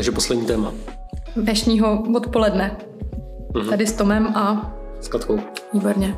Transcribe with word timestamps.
Takže 0.00 0.12
poslední 0.12 0.46
téma. 0.46 0.74
Dnešního 1.36 2.04
odpoledne. 2.16 2.76
Mhm. 3.54 3.68
Tady 3.68 3.86
s 3.86 3.92
Tomem 3.92 4.26
a 4.26 4.74
S 5.00 5.08
Katkou. 5.08 5.38
výborně. 5.72 6.14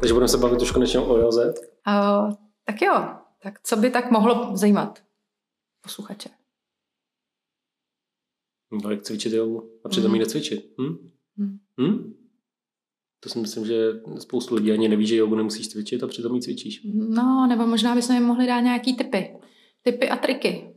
Takže 0.00 0.12
budeme 0.14 0.28
se 0.28 0.38
bavit 0.38 0.62
už 0.62 0.70
konečně 0.70 1.00
o 1.00 1.18
JOZ. 1.18 1.38
A, 1.84 2.22
tak 2.64 2.82
jo, 2.82 3.08
tak 3.42 3.60
co 3.62 3.76
by 3.76 3.90
tak 3.90 4.10
mohlo 4.10 4.56
zajímat 4.56 5.02
posluchače? 5.82 6.28
No, 8.84 8.90
jak 8.90 9.02
cvičit 9.02 9.32
jogu 9.32 9.70
a 9.84 9.88
přitom 9.88 10.06
Mhm. 10.10 10.14
ji 10.14 10.20
necvičit. 10.20 10.74
Hm? 10.80 11.08
Hm. 11.38 11.58
Hm? 11.80 12.14
To 13.20 13.28
si 13.28 13.38
myslím, 13.38 13.66
že 13.66 13.92
spoustu 14.18 14.54
lidí 14.54 14.72
ani 14.72 14.88
neví, 14.88 15.06
že 15.06 15.16
jogu 15.16 15.34
nemusíš 15.34 15.68
cvičit 15.68 16.02
a 16.02 16.06
přitom 16.06 16.34
ji 16.34 16.40
cvičíš. 16.42 16.80
No, 16.94 17.46
nebo 17.48 17.66
možná 17.66 17.94
bychom 17.94 18.14
jim 18.16 18.24
mohli 18.24 18.46
dát 18.46 18.60
nějaký 18.60 18.96
typy. 18.96 19.37
Typy 19.82 20.08
a 20.08 20.16
triky. 20.16 20.74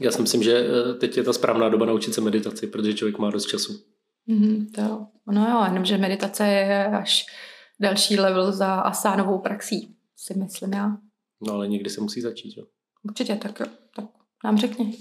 Já 0.00 0.10
si 0.10 0.22
myslím, 0.22 0.42
že 0.42 0.58
eh, 0.58 0.94
teď 0.94 1.16
je 1.16 1.22
ta 1.22 1.32
správná 1.32 1.68
doba 1.68 1.86
naučit 1.86 2.14
se 2.14 2.20
meditaci, 2.20 2.66
protože 2.66 2.94
člověk 2.94 3.18
má 3.18 3.30
dost 3.30 3.46
času. 3.46 3.84
Mhm, 4.26 4.66
to. 4.66 5.06
No 5.32 5.50
jo, 5.50 5.64
jenomže 5.64 5.98
meditace 5.98 6.46
je 6.46 6.86
až 6.86 7.26
další 7.80 8.20
level 8.20 8.52
za 8.52 8.74
asánovou 8.74 9.38
praxí, 9.38 9.96
si 10.16 10.38
myslím 10.38 10.72
já. 10.72 10.96
No 11.46 11.54
ale 11.54 11.68
někdy 11.68 11.90
se 11.90 12.00
musí 12.00 12.20
začít. 12.20 12.56
Jo. 12.56 12.64
Určitě, 13.02 13.36
tak 13.36 13.60
jo. 13.60 13.66
Tak 13.96 14.04
nám 14.44 14.58
řekni. 14.58 14.98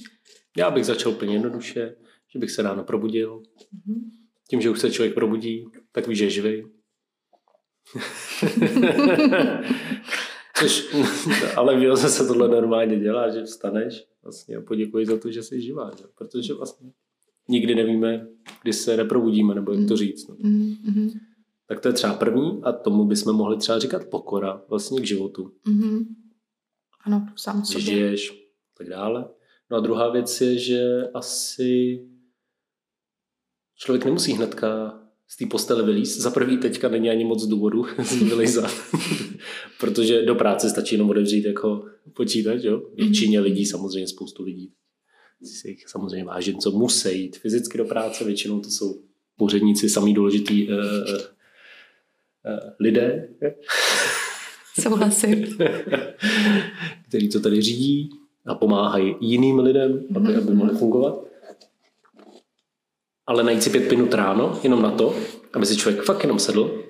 Já 0.58 0.72
bych 0.72 0.86
začal 0.86 1.12
úplně 1.12 1.34
jednoduše, 1.34 1.96
že 2.34 2.40
bych 2.40 2.52
se 2.52 2.62
ráno 2.62 2.84
probudil. 2.84 3.44
Mhm. 3.86 4.12
Tím, 4.50 4.62
že 4.62 4.70
už 4.70 4.80
se 4.80 4.92
člověk 4.92 5.14
probudí, 5.14 5.66
tak 5.92 6.08
ví, 6.08 6.16
že 6.16 6.26
je 6.26 6.30
živý. 6.30 6.64
Což, 10.62 10.96
ale 11.58 11.80
v 11.80 11.84
Joze 11.84 12.10
se 12.10 12.28
tohle 12.28 12.48
normálně 12.48 13.00
dělá, 13.00 13.30
že 13.30 13.44
vstaneš 13.44 14.08
vlastně 14.24 14.56
a 14.58 14.62
poděkuji 14.62 15.06
za 15.06 15.18
to, 15.18 15.32
že 15.32 15.44
jsi 15.44 15.62
živá. 15.62 15.92
Že? 15.98 16.04
Protože 16.18 16.54
vlastně 16.54 16.92
nikdy 17.48 17.76
nevíme, 17.76 18.28
kdy 18.64 18.74
se 18.74 18.98
neprobudíme, 18.98 19.56
nebo 19.56 19.74
jak 19.74 19.88
to 19.88 19.98
říct. 19.98 20.28
No. 20.28 20.36
Mhm, 20.40 20.76
mhm, 20.84 21.10
Tak 21.68 21.80
to 21.80 21.88
je 21.88 21.94
třeba 21.94 22.14
první 22.14 22.64
a 22.64 22.72
tomu 22.72 23.06
bychom 23.06 23.36
mohli 23.36 23.58
třeba 23.58 23.80
říkat 23.80 24.06
pokora 24.06 24.62
vlastně 24.70 25.02
k 25.02 25.06
životu. 25.06 25.54
mhm. 25.66 26.06
Ano, 27.04 27.28
sám 27.36 27.66
sobě. 27.66 27.82
žiješ, 27.82 28.50
tak 28.78 28.90
dále. 28.90 29.26
No 29.72 29.78
a 29.78 29.80
druhá 29.80 30.10
věc 30.12 30.42
je, 30.42 30.58
že 30.58 31.08
asi 31.14 32.00
člověk 33.76 34.06
nemusí 34.06 34.34
hnedka 34.34 35.01
z 35.32 35.38
té 35.38 35.46
postele 35.46 35.84
vylízt. 35.84 36.20
Za 36.20 36.32
prvý 36.32 36.58
teďka 36.58 36.90
není 36.90 37.10
ani 37.10 37.26
moc 37.26 37.46
důvodu 37.46 37.86
z 38.04 38.22
ní 38.22 38.30
vylejzat, 38.30 38.72
protože 39.80 40.26
do 40.26 40.36
práce 40.36 40.70
stačí 40.70 40.96
jenom 40.96 41.10
otevřít 41.10 41.46
jako 41.46 41.86
počítač. 42.14 42.64
Jo? 42.64 42.82
Většině 42.96 43.40
lidí, 43.40 43.66
samozřejmě 43.66 44.08
spoustu 44.08 44.44
lidí, 44.44 44.72
si 45.44 45.70
jich 45.70 45.88
samozřejmě 45.88 46.26
vážím, 46.26 46.58
co 46.58 46.72
musí 46.72 47.22
jít 47.22 47.38
fyzicky 47.38 47.78
do 47.78 47.86
práce, 47.86 48.24
většinou 48.24 48.60
to 48.60 48.70
jsou 48.70 49.02
úředníci, 49.40 49.90
samý 49.90 50.14
důležitý 50.14 50.68
uh, 50.68 50.76
uh, 50.76 50.80
lidé, 52.80 53.30
Souhlasím. 54.82 55.58
který 57.08 57.30
to 57.30 57.40
tady 57.40 57.62
řídí 57.62 58.10
a 58.46 58.56
pomáhají 58.56 59.16
jiným 59.22 59.60
lidem, 59.60 60.04
aby, 60.16 60.36
aby 60.36 60.54
mohli 60.54 60.78
fungovat. 60.78 61.31
Ale 63.28 63.44
najít 63.44 63.64
si 63.64 63.70
pět 63.70 63.92
minut 63.92 64.14
ráno, 64.14 64.60
jenom 64.64 64.82
na 64.82 64.92
to, 64.92 65.16
aby 65.54 65.66
si 65.66 65.78
člověk 65.78 66.06
fakt 66.06 66.24
jenom 66.24 66.40
sedl 66.40 66.84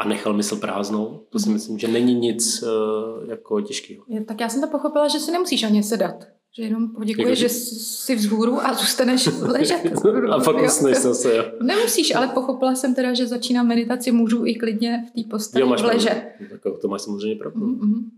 a 0.00 0.08
nechal 0.08 0.32
mysl 0.32 0.56
prázdnou, 0.56 1.26
to 1.30 1.38
si 1.38 1.50
myslím, 1.50 1.78
že 1.78 1.88
není 1.88 2.14
nic 2.14 2.62
uh, 2.62 3.28
jako 3.30 3.60
těžkého. 3.60 4.04
Tak 4.26 4.40
já 4.40 4.48
jsem 4.48 4.60
to 4.60 4.68
pochopila, 4.68 5.08
že 5.08 5.18
si 5.18 5.30
nemusíš 5.30 5.62
ani 5.62 5.82
sedat. 5.82 6.24
Že 6.56 6.62
jenom 6.62 6.88
poděkuješ, 6.94 7.28
Jako, 7.28 7.34
že 7.40 7.48
jsi 7.48 8.16
vzhůru 8.16 8.66
a 8.66 8.74
zůstaneš 8.74 9.26
ležet. 9.42 9.92
a 10.30 10.40
fakt 10.40 10.56
Jo, 10.56 10.64
usneš 10.64 10.98
zase, 10.98 11.36
jo. 11.36 11.44
Nemusíš, 11.62 12.14
ale 12.14 12.28
pochopila 12.28 12.74
jsem 12.74 12.94
teda, 12.94 13.14
že 13.14 13.26
začínám 13.26 13.66
meditaci, 13.66 14.12
můžu 14.12 14.46
i 14.46 14.54
klidně 14.54 15.04
v 15.10 15.22
té 15.22 15.28
posteli 15.30 15.64
ležet. 15.64 16.32
Tak 16.50 16.60
jo, 16.64 16.78
to 16.82 16.88
máš 16.88 17.02
samozřejmě 17.02 17.36
pravdu. 17.36 17.60
Mhm, 17.60 17.78
mhm. 17.78 18.10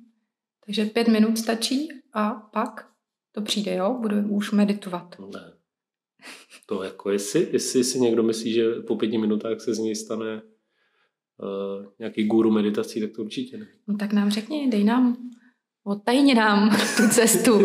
Takže 0.67 0.85
pět 0.85 1.09
minut 1.09 1.39
stačí 1.39 1.89
a 2.13 2.31
pak 2.53 2.87
to 3.33 3.41
přijde, 3.43 3.75
jo? 3.75 3.97
Budu 4.01 4.17
už 4.29 4.53
meditovat. 4.53 5.17
No 5.19 5.27
ne. 5.35 5.41
To 6.67 6.83
jako, 6.83 7.11
jestli, 7.11 7.49
jestli 7.53 7.85
si 7.85 8.01
někdo 8.01 8.23
myslí, 8.23 8.53
že 8.53 8.71
po 8.75 8.97
pěti 8.97 9.19
minutách 9.19 9.61
se 9.61 9.75
z 9.75 9.79
něj 9.79 9.95
stane 9.95 10.43
uh, 10.43 11.87
nějaký 11.99 12.25
guru 12.27 12.51
meditací, 12.51 13.01
tak 13.01 13.11
to 13.17 13.23
určitě 13.23 13.57
ne. 13.59 13.67
No 13.89 13.97
tak 13.97 14.13
nám 14.13 14.31
řekni, 14.31 14.69
dej 14.71 14.85
nám, 14.85 15.17
odtajni 15.85 16.35
nám 16.35 16.71
tu 16.97 17.09
cestu. 17.09 17.59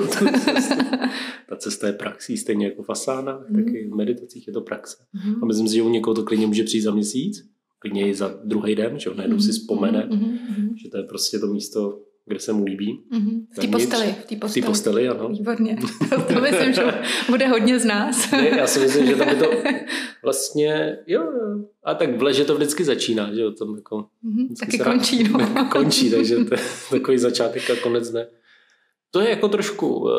Ta 1.50 1.56
cesta 1.58 1.88
je 1.88 1.94
praxí, 1.94 2.38
stejně 2.38 2.66
jako 2.66 2.84
v 2.84 2.90
asánách, 2.90 3.50
Mhm. 3.50 3.64
tak 3.66 3.74
i 3.74 3.88
v 3.88 3.96
meditacích 3.96 4.48
je 4.48 4.54
to 4.54 4.62
praxe. 4.62 4.98
Mhm. 5.14 5.44
A 5.44 5.46
myslím 5.46 5.68
si, 5.68 5.76
že 5.76 5.82
u 5.82 5.90
někoho 5.90 6.14
to 6.16 6.24
klidně 6.24 6.48
může 6.48 6.64
přijít 6.64 6.82
za 6.82 6.92
měsíc, 6.94 7.50
klidně 7.80 8.10
i 8.10 8.16
za 8.16 8.40
druhý 8.44 8.76
den, 8.76 9.00
že 9.00 9.10
jo, 9.10 9.14
najednou 9.16 9.40
si 9.40 9.52
vzpomene, 9.52 10.06
Mhm, 10.12 10.20
mhm, 10.24 10.38
mhm, 10.50 10.78
že 10.78 10.90
to 10.90 10.98
je 10.98 11.04
prostě 11.04 11.40
to 11.40 11.48
místo, 11.48 12.02
kde 12.30 12.40
se 12.40 12.54
mu 12.54 12.64
líbí. 12.66 13.04
mhm. 13.12 13.46
V 13.52 13.60
té 13.60 13.68
posteli, 13.68 14.16
v 14.22 14.26
té 14.26 14.36
posteli. 14.36 14.66
posteli, 14.66 15.08
ano. 15.08 15.30
Výborně. 15.30 15.78
To 16.34 16.42
myslím, 16.42 16.74
že 16.74 16.84
bude 17.30 17.48
hodně 17.48 17.80
z 17.80 17.86
nás. 17.86 18.32
Ne, 18.32 18.50
já 18.58 18.68
si 18.68 18.80
myslím, 18.80 19.06
že 19.08 19.16
tam 19.16 19.30
je 19.30 19.36
to 19.36 19.52
vlastně, 20.24 20.98
jo, 21.08 21.22
jo. 21.24 21.64
A 21.84 21.94
tak 21.94 22.18
v 22.18 22.22
leže 22.24 22.46
to 22.46 22.56
vždycky 22.56 22.84
začíná, 22.84 23.34
že 23.34 23.42
jo, 23.42 23.52
tam 23.52 23.76
jako 23.76 24.06
Mhm, 24.24 24.44
Vždycky 24.46 24.78
Taky 24.78 24.90
končí, 24.90 25.24
no. 25.24 25.40
končí, 25.72 26.12
takže 26.12 26.36
to 26.36 26.54
je 26.54 26.60
takový 26.90 27.18
začátek 27.18 27.70
a 27.70 27.76
konec 27.84 28.12
ne. 28.12 28.28
To 29.12 29.20
je 29.22 29.30
jako 29.30 29.48
trošku 29.48 30.00
uh, 30.00 30.10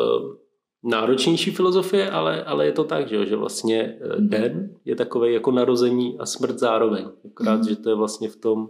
náročnější 0.83 1.51
filozofie, 1.51 2.09
ale, 2.09 2.43
ale 2.43 2.65
je 2.65 2.71
to 2.71 2.83
tak, 2.83 3.07
že, 3.09 3.15
jo, 3.15 3.25
že 3.25 3.35
vlastně 3.35 3.97
Mhm. 4.17 4.29
den 4.29 4.69
je 4.85 4.95
takový 4.95 5.33
jako 5.33 5.51
narození 5.51 6.19
a 6.19 6.25
smrt 6.25 6.59
zároveň. 6.59 7.05
Akorát, 7.25 7.55
Mhm. 7.59 7.69
že 7.69 7.75
to 7.75 7.89
je 7.89 7.95
vlastně 7.95 8.29
v 8.29 8.35
tom 8.35 8.69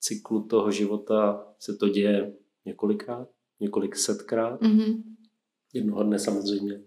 cyklu 0.00 0.42
toho 0.42 0.70
života 0.70 1.44
se 1.58 1.76
to 1.76 1.88
děje 1.88 2.32
několikrát, 2.66 3.28
několik 3.60 3.96
setkrát. 3.96 4.60
Mhm. 4.62 5.02
Jednoho 5.72 6.02
dne 6.02 6.18
samozřejmě 6.18 6.78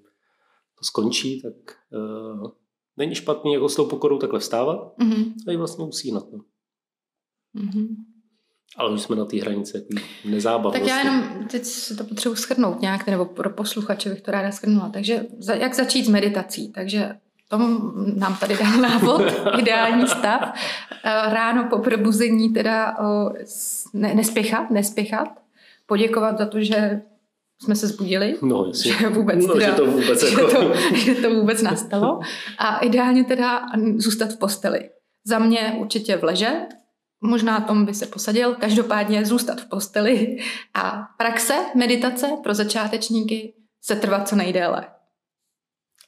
to 0.79 0.83
skončí, 0.83 1.41
tak 1.41 1.53
uh, 2.43 2.51
není 2.97 3.15
špatný 3.15 3.53
jako 3.53 3.69
s 3.69 3.75
tou 3.75 3.85
pokorou 3.85 4.17
takhle 4.17 4.39
vstávat 4.39 4.93
Mhm. 4.97 5.33
a 5.47 5.51
i 5.51 5.57
vlastně 5.57 5.85
usínat. 5.85 6.25
No. 6.31 6.39
Mhm. 7.53 7.87
Ale 8.77 8.93
už 8.93 9.01
jsme 9.01 9.15
na 9.15 9.25
té 9.25 9.41
hranici 9.41 9.73
takový 9.73 10.01
nezávadnosti. 10.25 10.79
Tak 10.79 10.89
já 10.89 10.99
jenom 10.99 11.47
teď 11.51 11.63
to 11.97 12.03
potřebuji 12.03 12.35
schrnout 12.35 12.81
nějak, 12.81 13.07
nebo 13.07 13.25
pro 13.25 13.49
posluchače 13.49 14.09
bych 14.09 14.21
to 14.21 14.31
ráda 14.31 14.51
schrnula. 14.51 14.89
Takže 14.89 15.25
jak 15.53 15.73
začít 15.75 16.05
s 16.05 16.09
meditací? 16.09 16.71
Takže 16.71 17.19
Tom 17.49 17.91
nám 18.19 18.37
tady 18.37 18.57
dal 18.57 18.77
návod, 18.81 19.21
ideální 19.59 20.07
stav. 20.07 20.41
Eh, 21.03 21.33
Ráno 21.33 21.69
po 21.69 21.77
probuzení 21.79 22.53
teda 22.53 22.97
o, 22.99 23.33
s- 23.45 23.93
ne, 23.93 24.15
nespěchat, 24.15 24.69
nespěchat, 24.71 25.27
poděkovat 25.87 26.37
za 26.37 26.45
to, 26.45 26.61
že 26.61 27.01
jsme 27.63 27.75
se 27.75 27.87
zbudili, 27.87 28.37
No, 28.41 28.71
že 28.73 29.09
vůbec, 29.09 29.45
No, 29.45 29.53
teda, 29.53 29.69
že 29.69 29.75
to 29.75 29.85
vůbec 29.85 30.23
že, 30.23 30.41
jako... 30.41 30.51
to, 30.51 30.73
že 30.95 31.15
to 31.15 31.29
vůbec 31.29 31.61
nastalo. 31.61 32.19
A 32.57 32.77
ideálně 32.77 33.23
teda 33.23 33.61
zůstat 33.97 34.33
v 34.33 34.37
posteli. 34.37 34.89
Za 35.25 35.39
mě 35.39 35.75
určitě 35.79 36.17
v 36.17 36.23
leže, 36.23 36.51
možná 37.21 37.59
Tom 37.59 37.85
by 37.85 37.93
se 37.93 38.05
posadil, 38.05 38.55
každopádně 38.55 39.25
zůstat 39.25 39.61
v 39.61 39.69
posteli 39.69 40.37
a 40.73 41.07
praxe, 41.17 41.53
meditace 41.75 42.27
pro 42.43 42.53
začátečníky 42.53 43.53
se 43.81 43.95
trvat 43.95 44.27
co 44.27 44.35
nejdéle. 44.35 44.87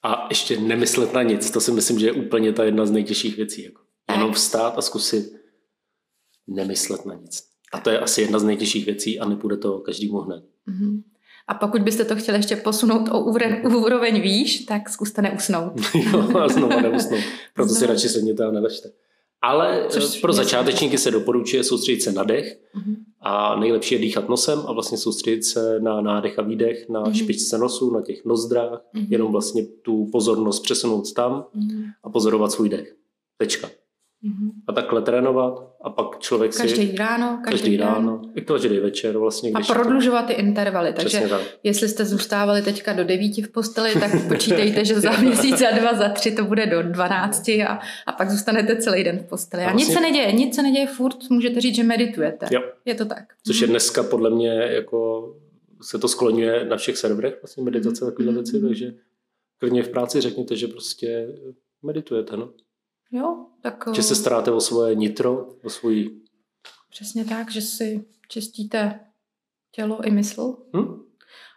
A 0.04 0.26
ještě 0.30 0.60
nemyslet 0.60 1.14
na 1.14 1.24
nic, 1.24 1.52
to 1.52 1.62
si 1.62 1.72
myslím, 1.72 2.00
že 2.00 2.06
je 2.06 2.12
úplně 2.12 2.54
ta 2.54 2.64
jedna 2.64 2.86
z 2.86 2.92
nejtěžších 2.92 3.38
věcí. 3.38 3.64
Jako. 3.64 3.82
Jenom 4.12 4.34
vstát 4.34 4.78
a 4.78 4.82
zkusit 4.82 5.34
nemyslet 6.48 7.06
na 7.06 7.14
nic. 7.14 7.49
A 7.74 7.80
to 7.80 7.90
je 7.90 8.00
asi 8.00 8.22
jedna 8.22 8.40
z 8.40 8.44
nejtěžších 8.44 8.86
věcí 8.86 9.20
a 9.20 9.30
nepůjde 9.30 9.58
to 9.58 9.80
každému 9.80 10.18
hned. 10.18 10.44
Mhm. 10.66 11.04
A 11.48 11.54
pokud 11.54 11.82
byste 11.82 12.06
to 12.06 12.16
chtěli 12.16 12.38
ještě 12.38 12.56
posunout 12.56 13.10
o 13.12 13.20
úroveň, 13.24 13.62
úroveň 13.76 14.22
výš, 14.22 14.60
tak 14.66 14.90
zkuste 14.90 15.22
neusnout. 15.22 15.74
jo, 16.14 16.50
znovu 16.50 16.82
neusnout. 16.82 17.20
Proto 17.54 17.70
si 17.70 17.76
Znovu. 17.80 17.94
radši 17.94 18.10
sedněte 18.10 18.46
a 18.46 18.52
neležte. 18.52 18.90
Ale 19.42 19.86
Což 19.90 20.04
Což 20.06 20.22
pro 20.22 20.34
začátečníky 20.34 20.98
se 20.98 21.12
doporučuje 21.12 21.64
soustředit 21.64 22.02
se 22.02 22.12
na 22.12 22.24
dech 22.24 22.60
Mhm. 22.76 22.96
a 23.22 23.60
nejlepší 23.60 23.96
je 23.96 24.00
dýchat 24.02 24.30
nosem 24.30 24.60
a 24.68 24.72
vlastně 24.74 24.98
soustředit 24.98 25.44
se 25.44 25.80
na 25.80 26.02
nádech 26.02 26.40
a 26.40 26.42
výdech, 26.42 26.90
na 26.90 27.00
Mhm. 27.02 27.14
špičce 27.14 27.58
nosu, 27.58 27.92
na 27.94 28.02
těch 28.02 28.26
nozdrách, 28.26 28.82
Mhm. 28.94 29.06
jenom 29.10 29.32
vlastně 29.32 29.66
tu 29.66 30.06
pozornost 30.12 30.60
přesunout 30.60 31.14
tam 31.14 31.46
Mhm. 31.54 31.84
a 32.04 32.10
pozorovat 32.10 32.52
svůj 32.52 32.70
dech. 32.70 32.96
Tečka. 33.38 33.70
Mhm. 34.24 34.52
A 34.68 34.74
takhle 34.74 35.02
trénovat 35.02 35.54
a 35.82 35.90
pak 35.90 36.20
člověk 36.20 36.54
si 36.54 36.62
Každý 36.62 36.96
ráno, 36.98 37.40
každý, 37.46 37.60
každý 37.62 37.78
den. 37.78 37.88
ráno, 37.88 38.22
i 38.36 38.42
každý 38.42 38.80
večer 38.80 39.18
vlastně. 39.18 39.52
A 39.54 39.74
prodlužovat 39.74 40.22
ty 40.26 40.34
intervaly. 40.34 40.94
Takže 40.94 41.20
tak. 41.30 41.42
jestli 41.64 41.90
jste 41.90 42.06
zůstávali 42.06 42.62
teďka 42.62 42.94
do 42.94 43.04
devíti 43.04 43.42
v 43.42 43.52
posteli, 43.52 43.94
tak 44.00 44.12
počítejte, 44.28 44.86
že 44.86 45.00
za 45.00 45.12
měsíc, 45.12 45.58
za 45.58 45.72
dva, 45.72 45.94
za 45.94 46.10
tři 46.10 46.32
to 46.32 46.46
bude 46.46 46.66
do 46.66 46.84
dvanácti 46.84 47.64
a, 47.64 47.80
a 48.08 48.12
pak 48.12 48.30
zůstanete 48.32 48.76
celý 48.76 49.04
den 49.04 49.20
v 49.20 49.30
posteli. 49.30 49.64
A 49.64 49.70
A 49.70 49.74
nic 49.74 49.88
vlastně- 49.88 49.96
se 49.96 50.02
neděje, 50.02 50.32
nic 50.32 50.56
se 50.56 50.62
neděje 50.62 50.88
furt, 50.88 51.18
můžete 51.30 51.62
říct, 51.62 51.76
že 51.76 51.84
meditujete. 51.84 52.46
Jo. 52.52 52.62
Je 52.86 52.96
to 52.96 53.06
tak. 53.06 53.24
Což 53.48 53.62
je 53.62 53.68
dneska 53.68 54.04
podle 54.04 54.30
mě 54.30 54.50
jako 54.54 55.30
se 55.82 56.00
to 56.00 56.08
skloňuje 56.08 56.66
na 56.66 56.78
všech 56.78 56.98
serverech, 56.98 57.38
vlastně 57.42 57.64
meditace 57.64 58.06
a 58.06 58.10
takovéhle 58.10 58.34
věci, 58.34 58.62
takže 58.62 58.94
klidně 59.58 59.84
v 59.84 59.90
práci 59.90 60.22
řekněte, 60.22 60.56
že 60.56 60.68
prostě 60.68 61.28
meditujete, 61.84 62.38
no. 62.38 62.50
Jo, 63.12 63.46
tak... 63.62 63.84
Že 63.96 64.04
se 64.04 64.14
eh, 64.14 64.16
staráte 64.16 64.52
o 64.52 64.62
svoje 64.62 64.96
nitro, 64.96 65.48
o 65.64 65.70
svoji... 65.70 66.22
Přesně 66.90 67.26
tak, 67.26 67.52
že 67.52 67.62
si 67.62 68.06
čistíte 68.28 69.00
tělo 69.72 70.02
i 70.04 70.12
mysl. 70.12 70.58
Hm? 70.76 71.10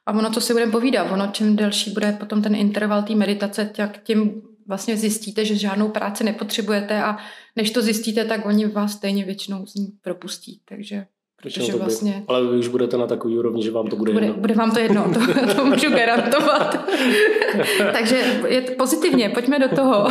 A 0.07 0.13
ono 0.13 0.31
to 0.31 0.41
si 0.41 0.53
budeme 0.53 0.73
povídat. 0.73 1.13
Ono, 1.13 1.27
čím 1.33 1.57
delší 1.57 1.91
bude 1.91 2.13
potom 2.13 2.43
ten 2.43 2.55
interval 2.55 3.03
té 3.03 3.15
meditace, 3.15 3.73
tak 3.77 4.03
tím 4.03 4.43
vlastně 4.67 4.97
zjistíte, 4.97 5.45
že 5.45 5.57
žádnou 5.57 5.89
práci 5.89 6.25
nepotřebujete 6.25 7.03
a 7.03 7.19
než 7.57 7.71
to 7.71 7.83
zjistíte, 7.83 8.25
tak 8.25 8.47
oni 8.47 8.67
vás 8.67 8.93
stejně 8.93 9.25
většinou 9.25 9.67
z 9.67 9.75
ní 9.75 9.87
propustí. 9.87 10.61
Takže 10.65 11.07
protože 11.43 11.61
to 11.61 11.73
bude. 11.73 11.79
vlastně 11.79 12.25
Ale 12.29 12.47
vy 12.47 12.59
už 12.59 12.69
budete 12.69 12.97
na 12.99 13.07
takový 13.07 13.39
úrovni, 13.39 13.63
že 13.63 13.71
vám 13.71 13.87
to 13.87 13.97
bude, 13.97 14.13
bude, 14.13 14.27
jedno. 14.27 14.41
bude 14.41 14.55
vám 14.55 14.71
to 14.71 14.79
jedno, 14.81 15.11
to, 15.15 15.55
to 15.55 15.65
můžu 15.65 15.91
garantovat. 15.91 16.91
Takže 17.93 18.17
je 18.49 18.61
to 18.61 18.73
pozitivně, 18.79 19.29
pojďme 19.29 19.59
do 19.59 19.69
toho. 19.69 20.09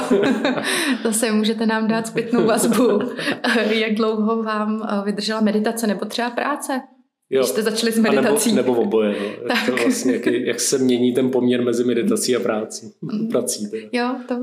Zase 1.03 1.31
můžete 1.31 1.65
nám 1.65 1.87
dát 1.87 2.07
zpětnou 2.07 2.45
vazbu, 2.45 2.99
jak 3.69 3.93
dlouho 3.93 4.43
vám 4.43 4.87
eh, 4.89 5.05
vydržela 5.05 5.41
meditace 5.41 5.87
nebo 5.87 6.05
třeba 6.05 6.29
práce. 6.29 6.81
Jo. 7.29 7.39
Když 7.41 7.49
jste 7.49 7.61
začali 7.63 7.91
s 7.91 7.99
A 7.99 8.01
meditací. 8.01 8.53
Nebo, 8.53 8.71
nebo 8.71 8.81
oboje. 8.81 9.15
No. 9.19 9.25
Jak, 9.25 9.65
to 9.65 9.71
Tak. 9.71 9.83
vlastně, 9.83 10.13
jak, 10.13 10.25
jak, 10.25 10.59
se 10.59 10.77
mění 10.77 11.13
ten 11.13 11.31
poměr 11.31 11.63
mezi 11.63 11.83
meditací 11.83 12.35
a 12.35 12.39
práci. 12.39 12.91
prací. 13.31 13.71
Teda. 13.71 13.87
Jo, 13.91 14.15
to 14.27 14.35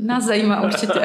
nás 0.00 0.24
zajímá 0.24 0.62
určitě. 0.62 1.00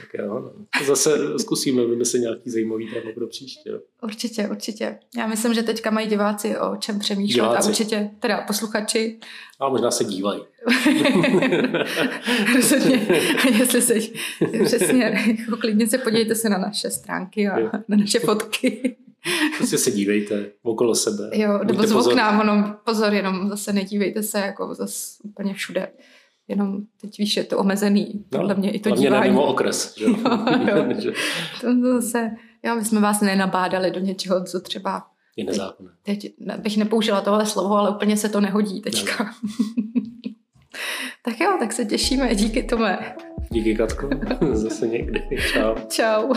Tak 0.00 0.14
jo, 0.18 0.26
no. 0.40 0.52
Zase 0.86 1.38
zkusíme 1.38 1.86
vymyslet 1.86 2.20
nějaký 2.20 2.50
zajímavý 2.50 2.90
téma 2.90 3.10
pro 3.14 3.26
příště. 3.26 3.70
Určitě, 4.02 4.48
určitě. 4.48 4.98
Já 5.16 5.26
myslím, 5.26 5.54
že 5.54 5.62
teďka 5.62 5.90
mají 5.90 6.08
diváci 6.08 6.56
o 6.58 6.76
čem 6.76 6.98
přemýšlet 6.98 7.34
Diváci. 7.42 7.66
a 7.66 7.70
určitě, 7.70 8.10
teda 8.20 8.40
posluchači, 8.40 9.18
A 9.60 9.68
možná 9.68 9.90
se 9.90 10.04
dívají. 10.04 10.40
rozhodně, 12.56 13.06
jestli 13.58 13.82
se, 13.82 13.94
přesně, 14.64 15.36
jako 15.40 15.56
klidně 15.56 15.86
se 15.86 15.98
podívejte 15.98 16.34
se 16.34 16.48
na 16.48 16.58
naše 16.58 16.90
stránky 16.90 17.48
a 17.48 17.58
Jo. 17.58 17.70
na 17.88 17.96
naše 17.96 18.18
fotky. 18.20 18.96
Prostě 19.56 19.78
se 19.78 19.90
dívejte 19.90 20.50
okolo 20.62 20.94
sebe. 20.94 21.30
Jo, 21.32 21.52
nebo 21.52 21.64
Buďte 21.64 21.86
z 21.88 21.92
pozor- 21.92 22.10
okna, 22.12 22.40
ono, 22.40 22.76
pozor, 22.84 23.12
jenom 23.14 23.48
zase 23.48 23.72
nedívejte 23.72 24.22
se 24.22 24.38
jako 24.38 24.74
zase 24.74 25.22
úplně 25.24 25.54
všude. 25.54 25.88
Jenom 26.48 26.78
teď 27.00 27.18
víš, 27.18 27.36
je 27.36 27.44
to 27.44 27.58
omezený, 27.58 28.24
No, 28.32 28.38
podle 28.38 28.54
mě 28.54 28.70
i 28.70 28.78
to 28.78 28.90
dívání. 28.90 29.30
mimo 29.30 29.44
okres. 29.46 29.94
Že? 29.98 30.04
Jo, 30.04 30.14
jo. 31.04 31.12
To 31.60 31.66
zase, 31.92 32.30
jo, 32.62 32.74
my 32.76 32.84
jsme 32.84 33.00
vás 33.00 33.20
nenabádali 33.20 33.90
do 33.90 34.00
něčeho, 34.00 34.44
co 34.44 34.60
třeba 34.60 35.06
je 35.36 35.44
nezákonné. 35.44 35.90
teď 36.02 36.34
ne- 36.38 36.58
bych 36.58 36.76
nepoužila 36.76 37.20
tohle 37.20 37.46
slovo, 37.46 37.74
ale 37.74 37.90
úplně 37.90 38.16
se 38.16 38.28
to 38.28 38.40
nehodí 38.40 38.80
teďka. 38.80 39.30
tak 41.24 41.40
jo, 41.40 41.56
tak 41.58 41.72
se 41.72 41.84
těšíme. 41.84 42.34
Díky 42.34 42.62
Tome. 42.62 43.16
Díky, 43.50 43.74
Katko. 43.76 44.08
Zase 44.52 44.88
někdy. 44.88 45.22
Čau. 45.52 45.74
Čau. 45.88 46.32